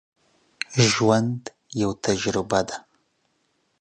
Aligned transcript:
ژوند 0.89 1.41
یوه 1.81 1.95
تجربه 2.05 2.59
ده 2.67 2.77